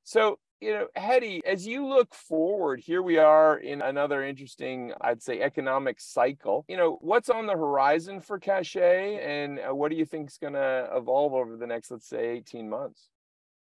so 0.04 0.38
you 0.60 0.72
know, 0.72 0.86
Hedi, 0.96 1.40
as 1.46 1.66
you 1.66 1.86
look 1.86 2.14
forward, 2.14 2.80
here 2.80 3.02
we 3.02 3.18
are 3.18 3.58
in 3.58 3.80
another 3.80 4.24
interesting, 4.24 4.92
I'd 5.00 5.22
say, 5.22 5.40
economic 5.40 6.00
cycle. 6.00 6.64
You 6.68 6.76
know, 6.76 6.98
what's 7.00 7.30
on 7.30 7.46
the 7.46 7.52
horizon 7.52 8.20
for 8.20 8.38
Cachet 8.38 9.20
and 9.22 9.60
uh, 9.60 9.74
what 9.74 9.90
do 9.90 9.96
you 9.96 10.04
think 10.04 10.30
is 10.30 10.38
going 10.38 10.54
to 10.54 10.88
evolve 10.94 11.34
over 11.34 11.56
the 11.56 11.66
next, 11.66 11.90
let's 11.90 12.08
say, 12.08 12.30
18 12.30 12.68
months? 12.68 13.08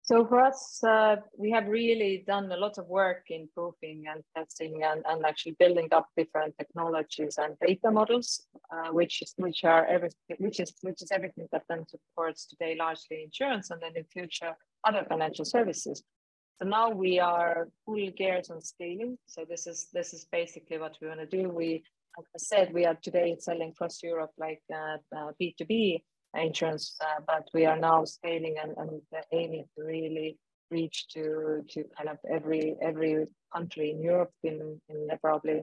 So 0.03 0.25
for 0.25 0.41
us, 0.41 0.81
uh, 0.85 1.17
we 1.37 1.51
have 1.51 1.67
really 1.67 2.23
done 2.29 2.51
a 2.53 2.57
lot 2.57 2.79
of 2.79 2.87
work 2.87 3.25
in 3.29 3.49
proofing 3.53 4.05
and 4.09 4.23
testing 4.37 4.85
and, 4.85 5.03
and 5.05 5.27
actually 5.27 5.57
building 5.59 5.89
up 5.91 6.07
different 6.17 6.55
technologies 6.59 7.39
and 7.39 7.57
data 7.59 7.91
models, 7.91 8.47
uh, 8.73 8.93
which 8.93 9.21
is 9.21 9.35
which 9.37 9.65
are 9.65 9.85
everything, 9.87 10.37
which 10.39 10.61
is 10.61 10.73
which 10.83 11.03
is 11.03 11.11
everything 11.11 11.49
that 11.51 11.65
then 11.69 11.85
supports 11.89 12.47
today 12.47 12.77
largely 12.79 13.25
insurance 13.25 13.71
and 13.71 13.83
then 13.83 13.97
in 13.97 14.05
future 14.05 14.53
other 14.85 15.05
financial 15.09 15.45
services. 15.45 16.05
So 16.59 16.67
now 16.67 16.91
we 16.91 17.21
are 17.21 17.69
full 17.85 18.11
gears 18.17 18.51
on 18.51 18.63
scaling. 18.63 19.19
So 19.27 19.45
this 19.49 19.67
is 19.67 19.89
this 19.93 20.15
is 20.15 20.27
basically 20.33 20.79
what 20.79 20.97
we 21.01 21.09
want 21.09 21.21
to 21.21 21.27
do. 21.27 21.51
We, 21.51 21.85
like 22.17 22.27
I 22.35 22.39
said, 22.39 22.73
we 22.73 22.87
are 22.87 22.97
today 23.03 23.37
selling 23.39 23.71
across 23.71 24.03
Europe 24.03 24.33
like 24.39 24.63
uh, 24.73 24.97
uh, 25.15 25.33
B2B 25.41 26.03
insurance, 26.35 26.97
uh, 27.01 27.21
but 27.27 27.49
we 27.53 27.67
are 27.67 27.79
now 27.79 28.05
scaling 28.05 28.57
and, 28.63 28.75
and 28.79 29.03
aiming 29.33 29.65
to 29.77 29.85
really 29.85 30.39
reach 30.71 31.07
to 31.09 31.63
to 31.69 31.85
kind 31.97 32.09
of 32.09 32.19
every 32.31 32.75
every 32.81 33.27
country 33.55 33.91
in 33.91 34.03
Europe 34.03 34.33
in, 34.43 34.81
in 34.89 35.09
probably 35.21 35.63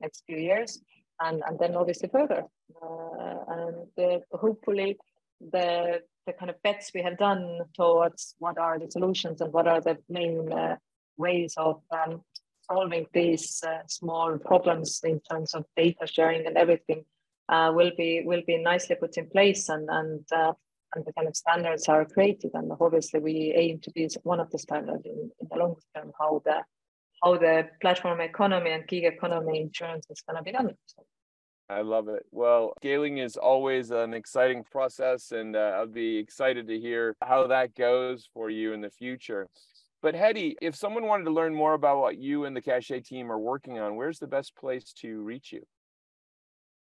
next 0.00 0.24
few 0.26 0.36
years, 0.36 0.80
and 1.20 1.42
and 1.46 1.58
then 1.58 1.74
obviously 1.74 2.10
further, 2.10 2.44
uh, 2.82 3.36
and 3.48 3.88
uh, 3.98 4.18
hopefully 4.36 4.98
the 5.40 6.02
the 6.26 6.32
kind 6.32 6.50
of 6.50 6.62
bets 6.62 6.90
we 6.94 7.02
have 7.02 7.18
done 7.18 7.60
towards 7.74 8.34
what 8.38 8.58
are 8.58 8.78
the 8.78 8.90
solutions 8.90 9.40
and 9.40 9.52
what 9.52 9.66
are 9.66 9.80
the 9.80 9.98
main 10.08 10.52
uh, 10.52 10.76
ways 11.16 11.54
of 11.56 11.82
um, 11.90 12.22
solving 12.70 13.06
these 13.12 13.62
uh, 13.66 13.78
small 13.86 14.38
problems 14.38 15.00
in 15.04 15.20
terms 15.30 15.54
of 15.54 15.64
data 15.76 16.06
sharing 16.06 16.46
and 16.46 16.56
everything 16.56 17.04
uh, 17.48 17.70
will 17.74 17.92
be 17.96 18.22
will 18.24 18.42
be 18.46 18.56
nicely 18.56 18.96
put 18.96 19.16
in 19.18 19.28
place 19.28 19.68
and 19.68 19.88
and 19.90 20.24
uh, 20.32 20.52
and 20.94 21.04
the 21.04 21.12
kind 21.12 21.28
of 21.28 21.36
standards 21.36 21.88
are 21.88 22.04
created 22.04 22.50
and 22.54 22.70
obviously 22.80 23.20
we 23.20 23.52
aim 23.56 23.78
to 23.80 23.90
be 23.90 24.08
one 24.22 24.40
of 24.40 24.50
the 24.50 24.58
standards 24.58 25.04
in, 25.04 25.30
in 25.40 25.48
the 25.50 25.58
long 25.58 25.74
term 25.94 26.12
how 26.18 26.40
the 26.44 26.62
how 27.22 27.36
the 27.36 27.68
platform 27.80 28.20
economy 28.20 28.70
and 28.70 28.86
gig 28.86 29.04
economy 29.04 29.60
insurance 29.60 30.06
is 30.10 30.22
going 30.26 30.36
to 30.36 30.42
be 30.42 30.52
done. 30.52 30.70
So 30.86 31.04
I 31.68 31.80
love 31.80 32.08
it. 32.08 32.26
Well, 32.30 32.74
scaling 32.78 33.18
is 33.18 33.36
always 33.36 33.90
an 33.90 34.12
exciting 34.12 34.64
process, 34.64 35.32
and 35.32 35.56
uh, 35.56 35.76
I'll 35.76 35.86
be 35.86 36.18
excited 36.18 36.68
to 36.68 36.78
hear 36.78 37.16
how 37.22 37.46
that 37.46 37.74
goes 37.74 38.28
for 38.34 38.50
you 38.50 38.74
in 38.74 38.82
the 38.82 38.90
future. 38.90 39.48
But 40.02 40.14
Hedi, 40.14 40.56
if 40.60 40.76
someone 40.76 41.06
wanted 41.06 41.24
to 41.24 41.30
learn 41.30 41.54
more 41.54 41.72
about 41.72 42.00
what 42.00 42.18
you 42.18 42.44
and 42.44 42.54
the 42.54 42.60
Cachet 42.60 43.00
team 43.00 43.32
are 43.32 43.38
working 43.38 43.78
on, 43.78 43.96
where's 43.96 44.18
the 44.18 44.26
best 44.26 44.54
place 44.54 44.92
to 44.98 45.22
reach 45.22 45.52
you? 45.52 45.62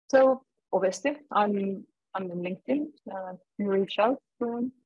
So 0.10 0.42
obviously, 0.74 1.18
I'm 1.32 1.86
I'm 2.14 2.32
on 2.32 2.40
LinkedIn. 2.40 2.88
Uh, 3.12 3.34
reach 3.60 4.00
out. 4.00 4.18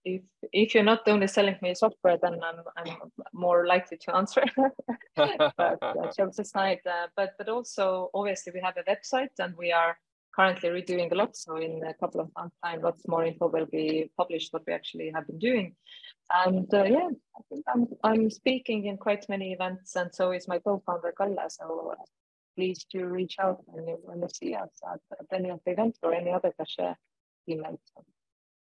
If 0.03 0.21
if 0.51 0.75
you're 0.75 0.83
not 0.83 1.07
only 1.07 1.27
selling 1.27 1.57
me 1.61 1.73
software, 1.73 2.17
then 2.21 2.39
I'm 2.43 2.59
I'm 2.77 2.97
more 3.33 3.65
likely 3.65 3.97
to 3.97 4.15
answer. 4.15 4.43
but 5.15 5.53
uh, 5.57 6.11
jokes 6.17 6.39
aside, 6.39 6.79
uh, 6.85 7.07
but 7.15 7.31
but 7.37 7.49
also 7.49 8.09
obviously 8.13 8.51
we 8.53 8.61
have 8.61 8.77
a 8.77 8.83
website 8.83 9.33
and 9.39 9.55
we 9.57 9.71
are 9.71 9.97
currently 10.35 10.69
redoing 10.69 11.11
a 11.11 11.15
lot. 11.15 11.35
So 11.35 11.55
in 11.55 11.81
a 11.85 11.93
couple 11.93 12.19
of 12.21 12.29
months' 12.37 12.57
time, 12.63 12.81
lots 12.81 13.07
more 13.07 13.25
info 13.25 13.47
will 13.47 13.67
be 13.67 14.11
published 14.17 14.51
what 14.51 14.63
we 14.67 14.73
actually 14.73 15.11
have 15.15 15.25
been 15.27 15.39
doing. 15.39 15.75
And 16.33 16.71
uh, 16.73 16.83
yeah, 16.83 17.09
I 17.37 17.41
think 17.49 17.65
I'm 17.73 17.87
I'm 18.03 18.29
speaking 18.29 18.85
in 18.85 18.97
quite 18.97 19.29
many 19.29 19.53
events, 19.53 19.95
and 19.95 20.13
so 20.13 20.31
is 20.31 20.47
my 20.47 20.59
co-founder 20.59 21.13
Kalle. 21.17 21.49
So 21.49 21.93
uh, 21.93 22.03
please 22.55 22.85
do 22.91 23.05
reach 23.05 23.35
out 23.39 23.61
when 23.65 23.87
you 23.87 23.97
want 24.03 24.27
to 24.27 24.35
see 24.35 24.53
us 24.53 24.69
at, 24.91 24.99
at 25.19 25.27
any 25.31 25.49
of 25.49 25.59
the 25.65 25.71
events 25.71 25.99
or 26.03 26.13
any 26.13 26.31
other 26.31 26.53
Cachet 26.59 26.95
events. 27.47 27.91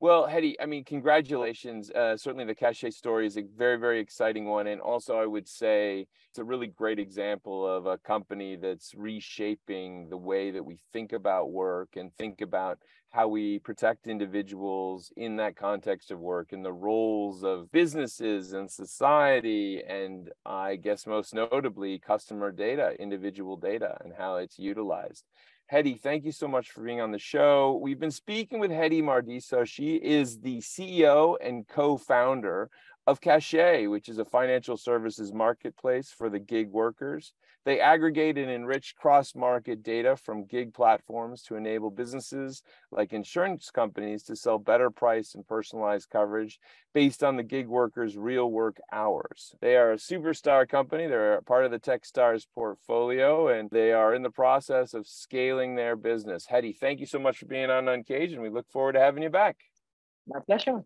Well, 0.01 0.29
Hedi, 0.29 0.55
I 0.61 0.67
mean, 0.67 0.85
congratulations. 0.85 1.91
Uh, 1.91 2.17
certainly, 2.17 2.45
the 2.45 2.55
Cachet 2.55 2.91
story 2.91 3.27
is 3.27 3.37
a 3.37 3.43
very, 3.57 3.77
very 3.77 3.99
exciting 3.99 4.45
one. 4.45 4.69
And 4.69 4.81
also, 4.81 5.17
I 5.17 5.27
would 5.27 5.49
say 5.49 6.07
it's 6.31 6.39
a 6.39 6.45
really 6.45 6.69
great 6.69 7.01
example 7.01 7.67
of 7.67 7.87
a 7.87 7.99
company 7.99 8.55
that's 8.55 8.95
reshaping 8.95 10.09
the 10.09 10.17
way 10.17 10.53
that 10.53 10.65
we 10.65 10.79
think 10.93 11.13
about 11.13 11.51
work 11.51 11.97
and 11.97 12.15
think 12.15 12.43
about 12.43 12.79
how 13.11 13.27
we 13.27 13.59
protect 13.59 14.07
individuals 14.07 15.11
in 15.17 15.35
that 15.37 15.57
context 15.57 16.13
of 16.13 16.21
work 16.21 16.53
and 16.53 16.65
the 16.65 16.73
roles 16.73 17.43
of 17.43 17.73
businesses 17.73 18.53
and 18.53 18.71
society. 18.71 19.83
And 19.83 20.31
I 20.47 20.77
guess 20.77 21.09
most 21.09 21.35
notably, 21.35 21.99
customer 21.99 22.53
data, 22.53 22.95
individual 23.01 23.57
data, 23.57 23.97
and 24.05 24.13
how 24.17 24.37
it's 24.37 24.61
utilized. 24.61 25.25
Hedi, 25.71 26.01
thank 26.01 26.25
you 26.25 26.33
so 26.33 26.49
much 26.49 26.71
for 26.71 26.83
being 26.83 27.03
on 27.03 27.11
the 27.11 27.19
show. 27.19 27.79
We've 27.83 28.01
been 28.01 28.11
speaking 28.11 28.59
with 28.59 28.71
Hedi 28.71 29.03
Mardisoo. 29.03 29.67
She 29.67 29.97
is 29.97 30.41
the 30.41 30.61
CEO 30.61 31.37
and 31.43 31.69
co-founder 31.69 32.71
of 33.09 33.23
Cachet, 33.23 33.87
which 33.87 34.11
is 34.11 34.19
a 34.19 34.25
financial 34.27 34.77
services 34.77 35.33
marketplace 35.33 36.11
for 36.11 36.29
the 36.29 36.39
gig 36.39 36.69
workers. 36.71 37.33
They 37.65 37.81
aggregate 37.81 38.37
and 38.37 38.51
enrich 38.51 38.95
cross 38.97 39.35
market 39.35 39.83
data 39.83 40.15
from 40.15 40.45
gig 40.45 40.75
platforms 40.75 41.41
to 41.45 41.57
enable 41.57 41.91
businesses 41.91 42.63
like 42.93 43.15
insurance 43.15 43.71
companies 43.71 44.25
to 44.25 44.37
sell 44.37 44.59
better 44.59 44.91
price 44.91 45.35
and 45.35 45.47
personalized 45.47 46.11
coverage 46.11 46.59
based 46.93 47.25
on 47.25 47.37
the 47.37 47.43
gig 47.43 47.67
workers' 47.67 48.19
real 48.19 48.51
work 48.51 48.77
hours. 48.93 49.55
They 49.63 49.77
are 49.77 49.93
a 49.93 49.97
superstar 49.97 50.69
company. 50.69 51.07
They're 51.07 51.41
part 51.41 51.65
of 51.65 51.71
the 51.71 51.81
Techstars 51.81 52.47
portfolio 52.55 53.49
and 53.49 53.71
they 53.71 53.93
are 53.93 54.13
in 54.13 54.23
the 54.23 54.31
process 54.31 54.93
of 54.93 55.07
scaling 55.07 55.77
their 55.77 55.97
business. 55.97 56.47
Hedi, 56.47 56.77
thank 56.77 57.01
you 57.01 57.07
so 57.07 57.19
much 57.19 57.39
for 57.39 57.47
being 57.47 57.71
on 57.71 57.89
Uncaged 57.89 58.35
and 58.35 58.43
we 58.43 58.51
look 58.51 58.69
forward 58.71 58.93
to 58.93 59.01
having 59.01 59.23
you 59.23 59.31
back. 59.31 59.57
My 60.27 60.41
pleasure. 60.41 60.85